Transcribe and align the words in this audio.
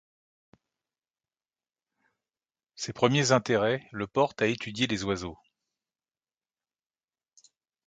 Ses 2.73 2.91
premiers 2.91 3.33
intérêts 3.33 3.87
le 3.91 4.07
portent 4.07 4.41
à 4.41 4.47
étudier 4.47 4.87
les 4.87 5.03
oiseaux. 5.03 5.37